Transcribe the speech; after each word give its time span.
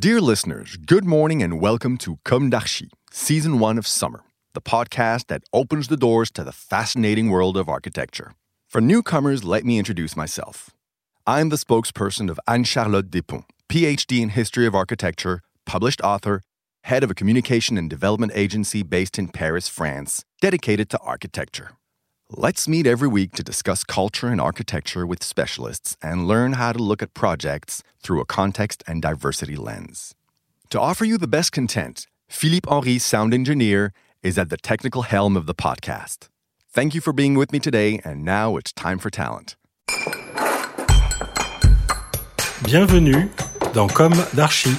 Dear 0.00 0.22
listeners, 0.22 0.78
good 0.78 1.04
morning 1.04 1.42
and 1.42 1.60
welcome 1.60 1.98
to 1.98 2.18
Comme 2.24 2.48
d'Archi, 2.48 2.88
Season 3.10 3.58
1 3.58 3.76
of 3.76 3.86
Summer, 3.86 4.22
the 4.54 4.62
podcast 4.62 5.26
that 5.26 5.42
opens 5.52 5.88
the 5.88 5.96
doors 5.98 6.30
to 6.30 6.42
the 6.42 6.52
fascinating 6.52 7.28
world 7.28 7.54
of 7.58 7.68
architecture. 7.68 8.32
For 8.66 8.80
newcomers, 8.80 9.44
let 9.44 9.62
me 9.62 9.78
introduce 9.78 10.16
myself. 10.16 10.70
I'm 11.26 11.50
the 11.50 11.56
spokesperson 11.56 12.30
of 12.30 12.40
Anne 12.48 12.64
Charlotte 12.64 13.10
Despont, 13.10 13.44
PhD 13.68 14.22
in 14.22 14.30
History 14.30 14.64
of 14.64 14.74
Architecture, 14.74 15.42
published 15.66 16.00
author, 16.00 16.40
head 16.84 17.04
of 17.04 17.10
a 17.10 17.14
communication 17.14 17.76
and 17.76 17.90
development 17.90 18.32
agency 18.34 18.82
based 18.82 19.18
in 19.18 19.28
Paris, 19.28 19.68
France, 19.68 20.24
dedicated 20.40 20.88
to 20.88 20.98
architecture. 21.00 21.72
Let's 22.32 22.68
meet 22.68 22.86
every 22.86 23.08
week 23.08 23.32
to 23.32 23.42
discuss 23.42 23.82
culture 23.82 24.28
and 24.28 24.40
architecture 24.40 25.04
with 25.04 25.20
specialists 25.24 25.96
and 26.00 26.28
learn 26.28 26.52
how 26.52 26.72
to 26.72 26.78
look 26.80 27.02
at 27.02 27.12
projects 27.12 27.82
through 28.04 28.20
a 28.20 28.24
context 28.24 28.84
and 28.86 29.02
diversity 29.02 29.56
lens. 29.56 30.14
To 30.68 30.80
offer 30.80 31.04
you 31.04 31.18
the 31.18 31.26
best 31.26 31.50
content, 31.50 32.06
Philippe 32.28 32.70
Henry, 32.70 32.98
sound 32.98 33.34
engineer, 33.34 33.92
is 34.22 34.38
at 34.38 34.48
the 34.48 34.56
technical 34.56 35.02
helm 35.02 35.36
of 35.36 35.46
the 35.46 35.56
podcast. 35.56 36.28
Thank 36.68 36.94
you 36.94 37.00
for 37.00 37.12
being 37.12 37.34
with 37.34 37.52
me 37.52 37.58
today, 37.58 38.00
and 38.04 38.24
now 38.24 38.56
it's 38.56 38.72
time 38.72 39.00
for 39.00 39.10
talent. 39.10 39.56
Bienvenue 42.62 43.28
dans 43.72 43.92
Comme 43.92 44.14
d'Archi. 44.36 44.70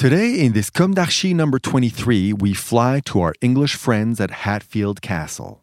Today, 0.00 0.40
in 0.40 0.54
this 0.54 0.70
Comme 0.70 0.94
d'Archi 0.94 1.34
number 1.34 1.58
23, 1.58 2.32
we 2.32 2.54
fly 2.54 3.02
to 3.04 3.20
our 3.20 3.34
English 3.42 3.74
friends 3.74 4.18
at 4.18 4.30
Hatfield 4.30 5.02
Castle. 5.02 5.62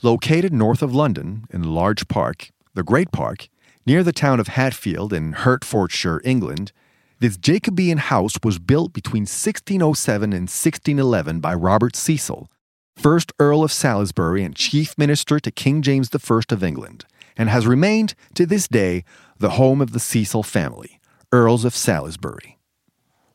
Located 0.00 0.52
north 0.52 0.80
of 0.80 0.94
London, 0.94 1.44
in 1.50 1.64
large 1.64 2.06
park, 2.06 2.50
the 2.74 2.84
Great 2.84 3.10
Park, 3.10 3.48
near 3.84 4.04
the 4.04 4.12
town 4.12 4.38
of 4.38 4.46
Hatfield 4.46 5.12
in 5.12 5.32
Hertfordshire, 5.32 6.20
England, 6.22 6.70
this 7.18 7.36
Jacobean 7.36 7.98
house 7.98 8.34
was 8.44 8.60
built 8.60 8.92
between 8.92 9.22
1607 9.22 10.32
and 10.32 10.42
1611 10.42 11.40
by 11.40 11.52
Robert 11.52 11.96
Cecil, 11.96 12.48
1st 12.96 13.32
Earl 13.40 13.64
of 13.64 13.72
Salisbury 13.72 14.44
and 14.44 14.54
Chief 14.54 14.96
Minister 14.96 15.40
to 15.40 15.50
King 15.50 15.82
James 15.82 16.10
I 16.14 16.40
of 16.52 16.62
England, 16.62 17.06
and 17.36 17.48
has 17.48 17.66
remained 17.66 18.14
to 18.34 18.46
this 18.46 18.68
day 18.68 19.02
the 19.36 19.58
home 19.58 19.80
of 19.80 19.90
the 19.90 19.98
Cecil 19.98 20.44
family, 20.44 21.00
Earls 21.32 21.64
of 21.64 21.74
Salisbury. 21.74 22.55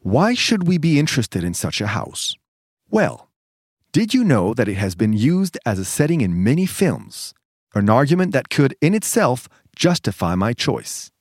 Why 0.03 0.33
should 0.33 0.67
we 0.67 0.79
be 0.79 0.97
interested 0.97 1.43
in 1.43 1.53
such 1.53 1.79
a 1.79 1.85
house? 1.85 2.33
Well, 2.89 3.29
did 3.91 4.15
you 4.15 4.23
know 4.23 4.55
that 4.55 4.67
it 4.67 4.73
has 4.73 4.95
been 4.95 5.13
used 5.13 5.59
as 5.63 5.77
a 5.77 5.85
setting 5.85 6.21
in 6.21 6.43
many 6.43 6.65
films? 6.65 7.35
An 7.75 7.87
argument 7.87 8.33
that 8.33 8.49
could, 8.49 8.75
in 8.81 8.95
itself, 8.95 9.47
justify 9.75 10.33
my 10.33 10.53
choice. 10.53 11.11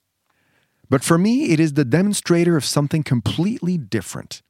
But 0.89 1.05
for 1.05 1.19
me, 1.19 1.51
it 1.51 1.61
is 1.61 1.75
the 1.75 1.85
demonstrator 1.85 2.57
of 2.57 2.65
something 2.65 3.03
completely 3.03 3.77
different. 3.77 4.41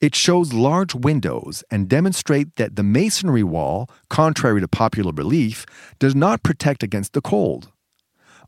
It 0.00 0.14
shows 0.14 0.52
large 0.52 0.94
windows 0.94 1.64
and 1.68 1.88
demonstrate 1.88 2.54
that 2.54 2.76
the 2.76 2.84
masonry 2.84 3.42
wall, 3.42 3.90
contrary 4.08 4.60
to 4.60 4.68
popular 4.68 5.12
belief, 5.12 5.66
does 5.98 6.14
not 6.14 6.44
protect 6.44 6.84
against 6.84 7.12
the 7.12 7.20
cold. 7.20 7.72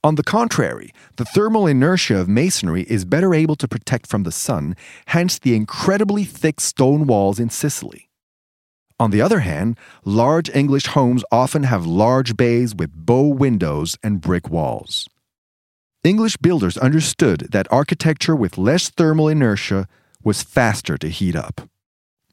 On 0.04 0.14
the 0.14 0.22
contrary, 0.22 0.92
the 1.16 1.24
thermal 1.24 1.66
inertia 1.66 2.16
of 2.18 2.28
masonry 2.28 2.82
is 2.82 3.04
better 3.04 3.34
able 3.34 3.56
to 3.56 3.68
protect 3.68 4.06
from 4.06 4.22
the 4.22 4.32
sun, 4.32 4.76
hence 5.06 5.38
the 5.38 5.54
incredibly 5.54 6.24
thick 6.24 6.60
stone 6.60 7.06
walls 7.06 7.40
in 7.40 7.50
Sicily. 7.50 8.08
On 8.98 9.10
the 9.10 9.20
other 9.20 9.40
hand, 9.40 9.78
large 10.04 10.48
English 10.50 10.86
homes 10.86 11.22
often 11.30 11.64
have 11.64 11.84
large 11.84 12.36
bays 12.36 12.74
with 12.74 12.94
bow 12.94 13.28
windows 13.28 13.96
and 14.02 14.20
brick 14.20 14.48
walls. 14.48 15.08
English 16.02 16.36
builders 16.36 16.78
understood 16.78 17.48
that 17.50 17.70
architecture 17.70 18.36
with 18.36 18.56
less 18.56 18.88
thermal 18.90 19.28
inertia 19.28 19.88
was 20.22 20.42
faster 20.42 20.96
to 20.96 21.08
heat 21.08 21.36
up. 21.36 21.68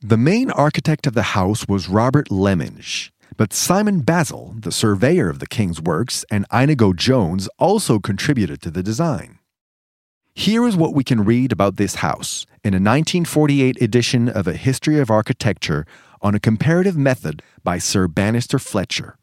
The 0.01 0.17
main 0.17 0.51
architect 0.51 1.07
of 1.07 1.13
the 1.13 1.33
house 1.33 1.67
was 1.67 1.89
Robert 1.89 2.29
Lyminge, 2.29 3.12
but 3.37 3.53
Simon 3.53 4.01
Basil, 4.01 4.55
the 4.57 4.71
surveyor 4.71 5.29
of 5.29 5.39
the 5.39 5.47
king's 5.47 5.81
works, 5.81 6.25
and 6.29 6.45
Inigo 6.51 6.93
Jones 6.93 7.47
also 7.59 7.99
contributed 7.99 8.61
to 8.61 8.71
the 8.71 8.83
design. 8.83 9.39
Here 10.35 10.65
is 10.65 10.75
what 10.75 10.95
we 10.95 11.03
can 11.03 11.25
read 11.25 11.51
about 11.51 11.75
this 11.75 11.95
house 11.95 12.45
in 12.63 12.73
a 12.73 12.77
1948 12.77 13.81
edition 13.81 14.29
of 14.29 14.47
A 14.47 14.53
History 14.53 14.99
of 14.99 15.11
Architecture 15.11 15.85
on 16.21 16.33
a 16.33 16.39
comparative 16.39 16.97
method 16.97 17.43
by 17.63 17.77
Sir 17.77 18.07
Banister 18.07 18.57
Fletcher, 18.57 19.17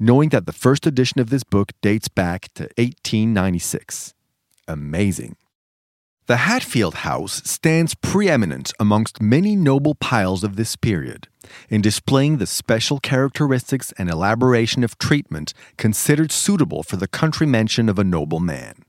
knowing 0.00 0.30
that 0.30 0.46
the 0.46 0.52
first 0.52 0.86
edition 0.86 1.20
of 1.20 1.30
this 1.30 1.44
book 1.44 1.72
dates 1.82 2.08
back 2.08 2.52
to 2.54 2.64
1896. 2.78 4.14
Amazing. 4.66 5.36
The 6.26 6.38
Hatfield 6.38 6.94
House 6.96 7.40
stands 7.44 7.94
preeminent 7.94 8.72
amongst 8.80 9.22
many 9.22 9.54
noble 9.54 9.94
piles 9.94 10.42
of 10.42 10.56
this 10.56 10.74
period 10.74 11.28
in 11.68 11.80
displaying 11.80 12.38
the 12.38 12.48
special 12.48 12.98
characteristics 12.98 13.92
and 13.96 14.10
elaboration 14.10 14.82
of 14.82 14.98
treatment 14.98 15.54
considered 15.76 16.32
suitable 16.32 16.82
for 16.82 16.96
the 16.96 17.06
country 17.06 17.46
mansion 17.46 17.88
of 17.88 17.96
a 17.96 18.04
noble 18.04 18.40
man. 18.40 18.82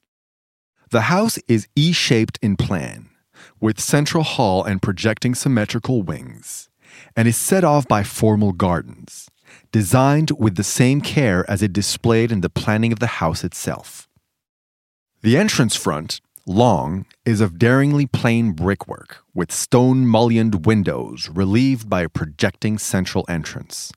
The 0.90 1.02
house 1.02 1.38
is 1.48 1.68
E 1.76 1.92
shaped 1.92 2.40
in 2.42 2.56
plan, 2.56 3.10
with 3.62 3.80
central 3.80 4.24
hall 4.24 4.64
and 4.64 4.82
projecting 4.82 5.36
symmetrical 5.36 6.02
wings, 6.02 6.70
and 7.16 7.28
is 7.28 7.38
set 7.38 7.64
off 7.64 7.88
by 7.88 8.02
formal 8.02 8.52
gardens, 8.52 9.30
designed 9.72 10.32
with 10.40 10.56
the 10.56 10.64
same 10.64 11.02
care 11.02 11.48
as 11.48 11.62
it 11.62 11.72
displayed 11.72 12.32
in 12.32 12.42
the 12.42 12.50
planning 12.50 12.92
of 12.92 12.98
the 12.98 13.22
house 13.22 13.44
itself. 13.44 14.10
The 15.22 15.38
entrance 15.38 15.76
front 15.76 16.20
long, 16.48 17.06
is 17.26 17.42
of 17.42 17.60
daringly 17.60 18.08
plain 18.08 18.54
brickwork, 18.54 19.24
with 19.34 19.52
stone 19.52 20.08
mullioned 20.08 20.66
windows 20.66 21.30
relieved 21.30 21.90
by 21.90 22.02
a 22.02 22.10
projecting 22.10 22.78
central 22.78 23.26
entrance. 23.28 23.92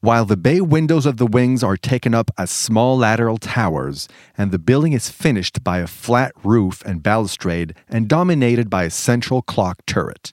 While 0.00 0.24
the 0.24 0.36
bay 0.36 0.60
windows 0.60 1.06
of 1.06 1.16
the 1.16 1.26
wings 1.26 1.64
are 1.64 1.76
taken 1.76 2.14
up 2.14 2.30
as 2.38 2.52
small 2.52 2.96
lateral 2.96 3.36
towers, 3.36 4.08
and 4.36 4.52
the 4.52 4.58
building 4.58 4.92
is 4.92 5.10
finished 5.10 5.64
by 5.64 5.78
a 5.78 5.88
flat 5.88 6.32
roof 6.44 6.82
and 6.86 7.02
balustrade 7.02 7.74
and 7.88 8.08
dominated 8.08 8.70
by 8.70 8.84
a 8.84 8.90
central 8.90 9.42
clock 9.42 9.84
turret. 9.86 10.32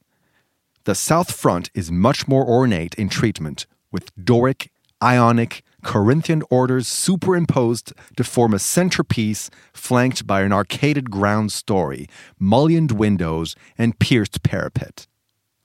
The 0.84 0.94
south 0.94 1.32
front 1.32 1.72
is 1.74 1.92
much 1.92 2.28
more 2.28 2.48
ornate 2.48 2.94
in 2.94 3.10
treatment, 3.10 3.66
with 3.92 4.12
Doric, 4.16 4.70
Ionic, 5.02 5.64
Corinthian 5.86 6.42
orders 6.50 6.88
superimposed 6.88 7.94
to 8.18 8.24
form 8.24 8.56
a 8.56 8.60
centerpiece 8.60 9.52
flanked 9.72 10.26
by 10.26 10.42
an 10.42 10.52
arcaded 10.52 11.12
ground 11.12 11.52
story, 11.52 12.10
mullioned 12.40 12.92
windows, 12.92 13.56
and 13.78 14.00
pierced 14.00 14.42
parapet. 14.42 15.06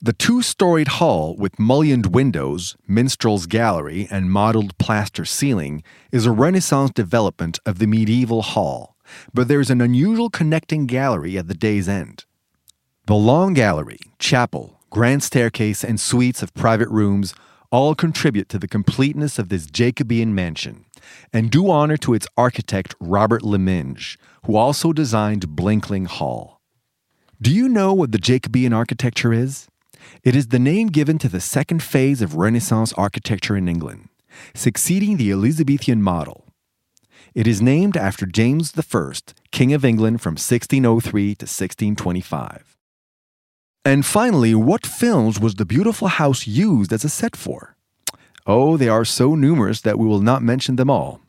The 0.02 0.12
two 0.12 0.42
storied 0.42 0.88
hall 0.88 1.34
with 1.36 1.58
mullioned 1.58 2.14
windows, 2.14 2.76
minstrel's 2.86 3.46
gallery, 3.46 4.08
and 4.10 4.30
mottled 4.30 4.76
plaster 4.76 5.24
ceiling 5.24 5.82
is 6.12 6.26
a 6.26 6.32
Renaissance 6.32 6.90
development 6.90 7.58
of 7.64 7.78
the 7.78 7.86
medieval 7.86 8.42
hall, 8.42 8.96
but 9.32 9.48
there 9.48 9.60
is 9.60 9.70
an 9.70 9.80
unusual 9.80 10.28
connecting 10.28 10.86
gallery 10.86 11.38
at 11.38 11.48
the 11.48 11.54
day's 11.54 11.88
end. 11.88 12.26
The 13.06 13.14
long 13.14 13.54
gallery, 13.54 14.00
chapel, 14.18 14.80
grand 14.90 15.22
staircase, 15.22 15.82
and 15.82 15.98
suites 15.98 16.42
of 16.42 16.52
private 16.52 16.88
rooms 16.88 17.34
all 17.70 17.94
contribute 17.94 18.48
to 18.48 18.58
the 18.58 18.68
completeness 18.68 19.38
of 19.38 19.48
this 19.48 19.66
Jacobean 19.66 20.34
mansion 20.34 20.84
and 21.32 21.50
do 21.50 21.70
honor 21.70 21.96
to 21.98 22.14
its 22.14 22.26
architect 22.36 22.94
Robert 23.00 23.42
Lyminge, 23.42 24.18
who 24.46 24.56
also 24.56 24.92
designed 24.92 25.48
Blickling 25.48 26.06
Hall. 26.06 26.60
Do 27.40 27.52
you 27.52 27.68
know 27.68 27.94
what 27.94 28.12
the 28.12 28.18
Jacobean 28.18 28.72
architecture 28.72 29.32
is? 29.32 29.68
It 30.22 30.34
is 30.34 30.48
the 30.48 30.58
name 30.58 30.88
given 30.88 31.18
to 31.18 31.28
the 31.28 31.40
second 31.40 31.82
phase 31.82 32.20
of 32.20 32.36
Renaissance 32.36 32.92
architecture 32.94 33.56
in 33.56 33.68
England, 33.68 34.08
succeeding 34.54 35.16
the 35.16 35.30
Elizabethan 35.30 36.02
model. 36.02 36.46
It 37.34 37.46
is 37.46 37.62
named 37.62 37.96
after 37.96 38.26
James 38.26 38.72
I, 38.76 39.12
King 39.52 39.72
of 39.72 39.84
England 39.84 40.20
from 40.20 40.32
1603 40.32 41.22
to 41.36 41.44
1625. 41.44 42.79
And 43.84 44.04
finally, 44.04 44.54
what 44.54 44.84
films 44.84 45.40
was 45.40 45.54
the 45.54 45.64
beautiful 45.64 46.08
house 46.08 46.46
used 46.46 46.92
as 46.92 47.02
a 47.02 47.08
set 47.08 47.34
for? 47.34 47.76
Oh, 48.46 48.76
they 48.76 48.88
are 48.88 49.06
so 49.06 49.34
numerous 49.34 49.80
that 49.80 49.98
we 49.98 50.06
will 50.06 50.20
not 50.20 50.42
mention 50.42 50.76
them 50.76 50.90
all. 50.90 51.20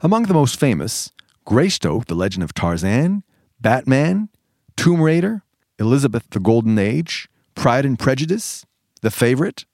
Among 0.00 0.24
the 0.24 0.34
most 0.34 0.58
famous, 0.58 1.10
Greystoke, 1.44 2.06
The 2.06 2.14
Legend 2.14 2.42
of 2.42 2.54
Tarzan, 2.54 3.22
Batman, 3.60 4.30
Tomb 4.76 5.02
Raider, 5.02 5.42
Elizabeth 5.78 6.24
the 6.30 6.40
Golden 6.40 6.78
Age, 6.78 7.28
Pride 7.54 7.84
and 7.84 7.98
Prejudice, 7.98 8.64
The 9.02 9.10
Favorite. 9.10 9.66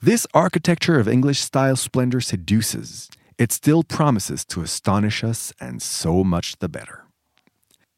This 0.00 0.26
architecture 0.34 0.98
of 1.00 1.08
English 1.08 1.40
style 1.40 1.76
splendor 1.76 2.20
seduces. 2.20 3.10
It 3.38 3.50
still 3.50 3.82
promises 3.82 4.44
to 4.46 4.62
astonish 4.62 5.24
us, 5.24 5.52
and 5.60 5.82
so 5.82 6.22
much 6.22 6.58
the 6.58 6.68
better. 6.68 7.01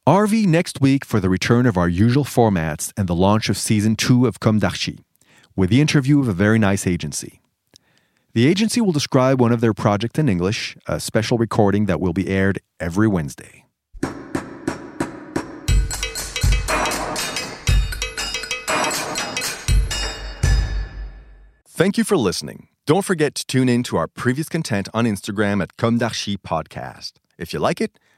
RV 0.06 0.44
next 0.44 0.82
week 0.82 1.02
for 1.02 1.18
the 1.18 1.30
return 1.30 1.64
of 1.64 1.78
our 1.78 1.88
usual 1.88 2.24
formats 2.24 2.92
and 2.94 3.08
the 3.08 3.14
launch 3.14 3.48
of 3.48 3.56
season 3.56 3.96
two 3.96 4.26
of 4.26 4.38
Comme 4.38 4.60
with 5.56 5.70
the 5.70 5.80
interview 5.80 6.20
of 6.20 6.28
a 6.28 6.34
very 6.34 6.58
nice 6.58 6.86
agency. 6.86 7.40
The 8.34 8.46
agency 8.46 8.82
will 8.82 8.92
describe 8.92 9.40
one 9.40 9.50
of 9.50 9.62
their 9.62 9.72
projects 9.72 10.18
in 10.18 10.28
English, 10.28 10.76
a 10.86 11.00
special 11.00 11.38
recording 11.38 11.86
that 11.86 12.02
will 12.02 12.12
be 12.12 12.28
aired 12.28 12.58
every 12.78 13.08
Wednesday. 13.08 13.64
Thank 21.66 21.96
you 21.96 22.04
for 22.04 22.18
listening. 22.18 22.68
Don't 22.84 23.06
forget 23.06 23.34
to 23.36 23.46
tune 23.46 23.70
in 23.70 23.82
to 23.84 23.96
our 23.96 24.08
previous 24.08 24.50
content 24.50 24.86
on 24.92 25.06
Instagram 25.06 25.62
at 25.62 25.78
Comme 25.78 25.98
Podcast. 25.98 27.12
If 27.38 27.54
you 27.54 27.58
like 27.58 27.80
it, 27.80 27.98